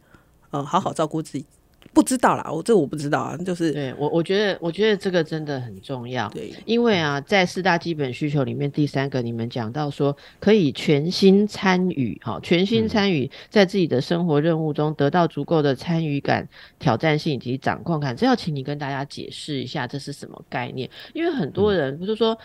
[0.51, 1.45] 呃好好照顾自己。
[1.93, 22.37] 不知道啦，我这我不知道啊，就是对我我觉得我觉得这个真的很重要，对，因为啊，在四大基本需求里面，第三个你们讲到说可以全心参与，哈，全心参与在自己的生活任务中得到足够的参与感、挑战性以及掌控感，这要请你跟大家解释一下这是什么概念，因为很多人不是说。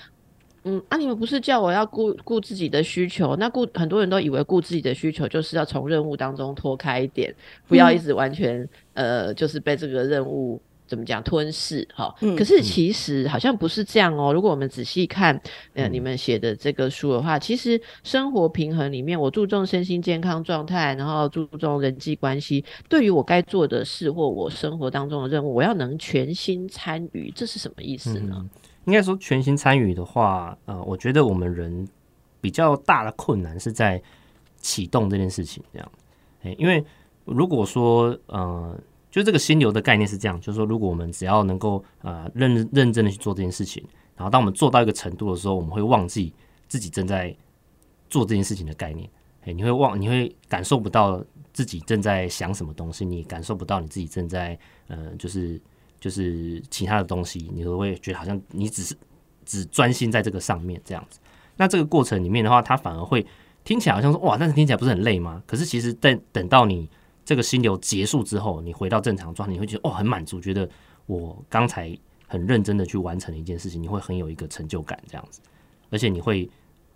[0.64, 3.36] 嗯啊，你们不是叫我要顾顾自己的需求？
[3.36, 7.34] 那顾很多人都以为顾自己的需求就是要从任务当中脱开一点，
[7.68, 12.14] 不要一直完全呃，就是被这个任务怎么讲吞噬哈。
[12.36, 14.32] 可是其实好像不是这样哦。
[14.32, 15.38] 如果我们仔细看
[15.74, 22.64] 呃你们写的这个书的话，其实生活平衡里面，我注重身心健康状态，然后注重人际关系。
[22.88, 28.42] 对于我该做的事或我生活当中的任务，我要能全心参与，这是什么意思呢？
[28.86, 31.88] 应该说全心参与的话，呃，我觉得我们人
[32.40, 34.02] 比较大的困难是在
[34.58, 35.92] 启动这件事情这样。
[36.42, 36.84] 哎，因为
[37.24, 38.78] 如果说呃，
[39.10, 43.82] 就这个心流的概念是这样，就是说，如果我们只要能够呃认认真的去做这件事情，
[44.16, 46.32] 然后当我们做到一个程度的时候，我们会忘记
[46.68, 47.34] 自己正在
[48.10, 49.08] 做这件事情的概念。
[49.44, 54.58] 哎，你会忘，你会感受不到自己正在想什么东西，你感受不到你自己正在
[54.88, 55.58] 呃，就是。
[56.04, 58.94] 就是其他的东西，你都会觉得好像你只是
[59.46, 61.18] 只专心在这个上面这样子。
[61.56, 63.26] 那这个过程里面的话，它反而会
[63.64, 65.42] 听起来好像说哇，但是听起来不是很累吗？
[65.46, 66.86] 可是其实等等到你
[67.24, 70.68] 这个心流结束之后，你回到正常状态，你会觉得哦很满足，觉得
[71.06, 75.40] 我刚才很认真的去完成了一件事情，你会很有一个成就感这样子，
[75.88, 76.46] 而且你会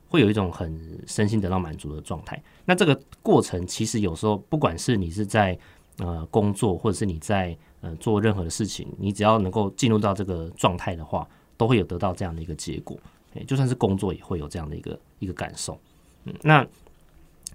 [0.06, 2.38] 会有一种很身心得到满足的状态。
[2.66, 5.58] 那这个过程其实有时候不管是你是在
[5.96, 11.26] 呃工作，或者是你在呃，做任何的事情，你只要能够进入到这个状态的话，
[11.56, 12.98] 都会有得到这样的一个结果。
[13.46, 15.78] 就算是工作，也会有这样的一个一个感受。
[16.24, 16.66] 嗯，那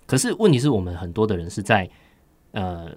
[0.06, 1.90] 可是问题是我们很多的人是在
[2.52, 2.90] 呃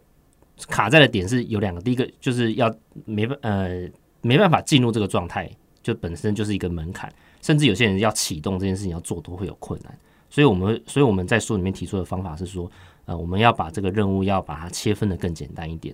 [0.68, 2.72] 卡在的点是有两个，第一个就是要
[3.04, 3.88] 没办呃
[4.20, 5.50] 没办法进入这个状态，
[5.82, 7.12] 就本身就是一个门槛，
[7.42, 9.98] 甚至有些人要启动这件事情要做都会有困难。
[10.30, 12.70] 所以我们所以我们在书里面提出的方法是说，
[13.06, 15.92] 呃，我们要把这个任务要把它切分的更简单一点。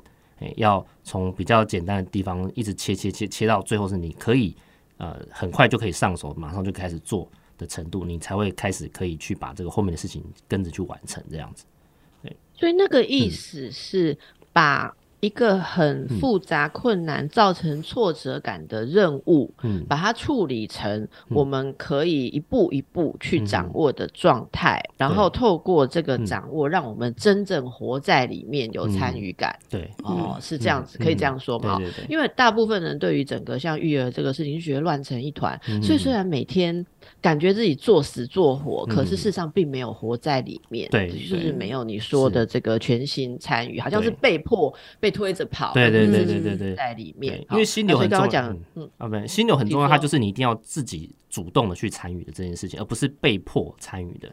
[0.56, 4.56] 要从比较简单的地方一直切切切切到最后是你可以
[4.96, 7.28] 呃很快就可以上手，马上就开始做
[7.58, 11.64] 的程度，你才会开始可以去把这个后面的事情跟着去完成这样子。
[12.22, 14.16] 对，所以那个意思是
[14.52, 14.94] 把。
[15.22, 29.56] 一个很复杂、困难、造成挫折感的任务，嗯，把它处理成我们可以一步一步去掌握的状态，然后透过这个掌握，让我们真正活在里面，有参与感。
[29.70, 31.78] 对，哦，是这样子，可以这样说吗？
[32.08, 36.84] 因为大部分人对于整个像育儿这个事情，觉得乱成一团，所以虽然每天。
[37.20, 47.44] 感觉自己做死做活，可是事实上并没有活在里面，对，就是没有你说的这个全心参与，好像是被迫被推着跑，对对对对对对，在里面。
[47.50, 48.90] 因为心流很重要，嗯。
[48.98, 54.28] 啊，不，心流很重要，它就是你一定要自己主动的去参与的这件事情，而不是被迫参与的。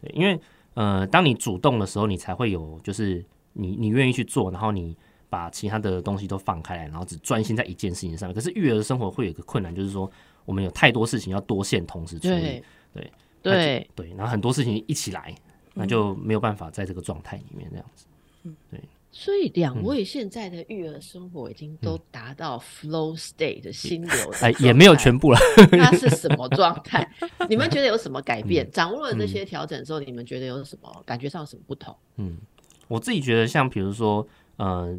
[0.00, 0.38] 对，因为
[0.74, 4.96] 呃，当你主动的时候，你才会有就是你你愿意去做，然后你
[5.34, 8.32] 把其他的东西都放开来，然后只专心在一件事情上面。
[8.32, 10.08] 可是育儿的生活会有一个困难，就是说
[10.44, 12.62] 我们有太多事情要多线同时处理，
[12.92, 13.12] 对
[13.42, 15.34] 对对，然后很多事情一起来，
[15.74, 18.06] 那就没有办法在这个状态里面这样子。
[18.44, 18.80] 嗯，对。
[19.10, 25.38] 所以两位现在的育儿生活已经都达到 flow state 的心流， 哎，也没有全部了。
[25.72, 27.08] 那是什么状态？
[27.50, 28.70] 你们觉得有什么改变？
[28.70, 31.96] 掌握了这些调整之后，你们觉得有什么感觉上有什么不同？
[32.18, 32.38] 嗯，
[32.88, 34.26] 我自己觉得，像比如说，
[34.56, 34.96] 呃，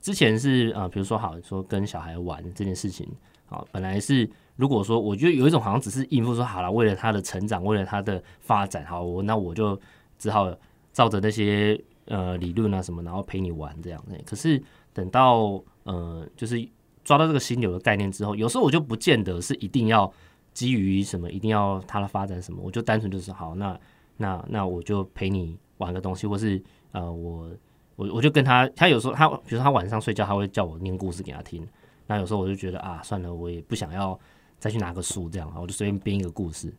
[0.00, 3.08] 之前是啊，比如说好说跟小孩玩这件事情，
[3.46, 9.78] 好，本来是如果说我觉得有一种好像只是应付说好了，为了他的成长，为了他的发展，好，我那我就
[10.18, 10.54] 只好
[10.92, 11.80] 照着那些。
[12.10, 14.18] 呃，理论啊什么，然后陪你玩这样的。
[14.24, 14.58] 可是
[14.94, 16.66] 等到呃，就是
[17.04, 20.10] 抓到这个心流的概念之后，有时候我就不见得是一定要
[20.54, 23.78] 基于什么，一定要他的发展什么，我就单纯就是好，那
[24.16, 26.58] 那那我就陪你玩个东西，或是
[26.92, 27.50] 呃，我
[27.98, 31.66] 我我就跟他，他有时候他比如说他晚上睡觉，他会叫我念故事给他听。
[32.06, 34.18] 那有时候我就觉得啊，算了，我也不想要
[34.60, 36.72] 再去拿个书这样，我就随便编一个故事。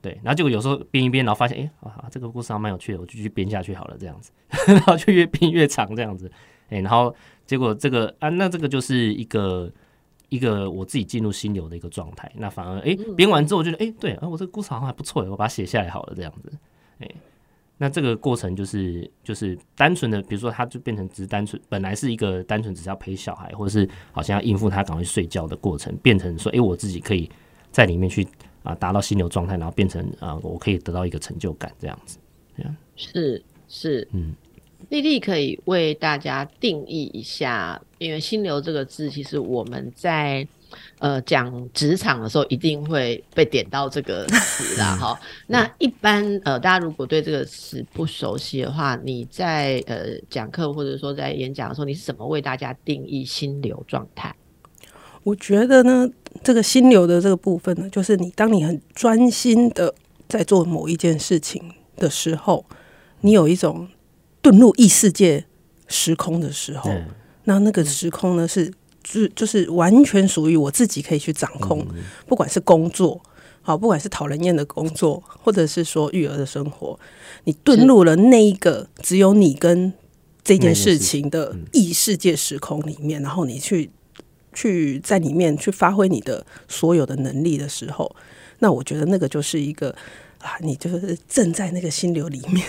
[0.00, 4.30] 对，然后结果有时候编一编，然后发现，哎，啊，这个故事还蛮有趣的，我就去编下去好了，这样子，
[4.66, 6.30] 然后就越编越长，这样子，
[6.70, 7.14] 哎，然后
[7.44, 9.70] 结果这个啊，那这个就是一个
[10.28, 16.58] 一个我自己进入心流的一个状态，那反而，哎，编完之后，我觉得，哎，对，啊，我这个故事好像还不错，我把它写下来好了，这样子，哎，
[17.78, 27.30] 那这个过程就是就是单纯的，比如说，他就变成只是单纯，本来是一个单纯只是要陪小孩，或者是好像要应付他赶快睡觉的过程，变成说，哎，我自己可以
[27.70, 28.26] 在里面去。
[28.62, 32.18] 啊，达到心流状态，然后变成啊，我可以得到一个成就感，这样子，
[32.56, 34.34] 这样是是，嗯，
[34.88, 40.44] 丽丽可以为大家定义一下，因为心流这个字，其实我们在
[40.98, 44.96] 呃讲职场的时候，一定会被点到这个词啦。
[45.00, 45.18] 哈。
[45.46, 54.34] 那一般呃，大家如果对这个词不熟悉的话，你在呃讲课或者说在演讲的时候，你是怎么为大家定义心流状态？
[55.22, 56.08] 我觉得呢，
[56.44, 59.92] 这个心流的这个部分呢，就是你当你很专心的
[60.28, 62.64] 在做某一件事情的时候，
[63.22, 63.88] 你有一种
[64.40, 65.44] 遁入异世界
[65.88, 66.92] 时空的时候，
[67.42, 68.72] 那那个时空呢是
[69.06, 71.86] 就就是完全属于我自己可以去掌控，
[72.26, 73.22] 不管是工作
[73.62, 76.98] 好，不管是讨人厌的工作，或者是说育儿的生活，
[77.44, 79.92] 你遁入了那一个只有你跟
[80.42, 83.90] 这件事情的异世界时空里面，然后你去。
[84.58, 88.16] 去在里面去发挥你的所有的能力的时候，
[88.60, 89.94] 那我觉得那个就是一个
[90.40, 92.66] 啊，你就是正在那个心流里面，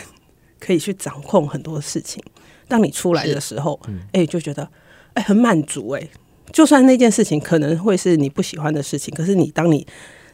[0.60, 2.22] 可以去掌控很多事情。
[2.68, 3.80] 当你出来的时候，
[4.12, 4.70] 哎，就觉得
[5.14, 6.10] 哎很满足哎。
[6.52, 9.86] 就算那件事情可能会是你不喜欢的事情，可是你当你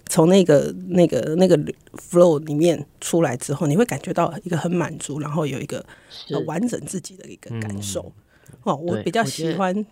[0.09, 1.57] 从那个那个那个
[1.97, 5.86] flow 里面出来之后，你会感觉到一个很满足，然后有一个
[6.45, 8.11] 完整自己的一个感受。
[8.64, 9.86] 哦，我比较喜欢。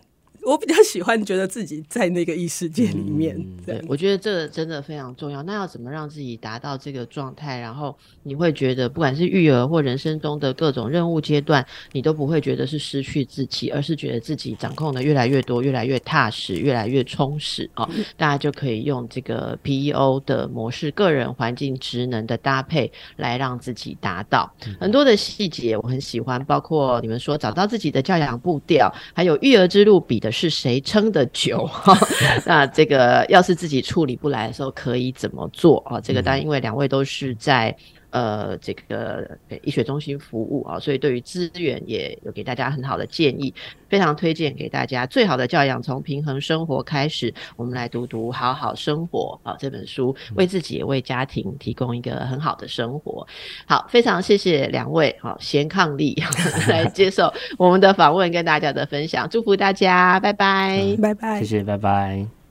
[0.44, 3.40] 我比较喜欢觉得自己在那个异世界里面。
[3.64, 5.40] 对，我觉得这个真的非常重要。
[5.44, 7.60] 那要怎么让自己达到这个状态？
[7.60, 17.88] 然后你会觉得，不管是育儿或人生中的各种任务阶段，你都不会觉得是失去自己，而是觉得自己掌控的越来越多，越来越踏实，越来越充实啊！
[18.16, 25.76] 大家就可以用这个 PEO 的模式，个人环境职能的搭配，来让自己达到很多的细节。
[25.76, 30.31] 我很喜欢，包括你们说找到自己的教养步调，还有育儿之路比的。
[30.32, 31.68] 是谁撑的久？
[32.46, 36.00] 那这个要是自己处理不来的时候，可以怎么做啊？
[36.00, 37.76] 这个当然，因为两位都是在。
[38.12, 39.26] 呃，这个
[39.62, 43.52] 医学中心服务啊，所以对于资源也有给大家很好的建议，
[43.88, 45.06] 非常推荐给大家。
[45.06, 53.26] 最好的教养从平衡生活开始，我们来读读《好好生活》啊这本书，为自己也为家庭提供一个很好的生活。
[53.66, 56.22] 好，非常谢谢两位好贤抗力
[56.68, 62.41] 来接受我们的访问跟大家的分享， 祝福大家，拜拜，拜拜，谢谢，拜拜。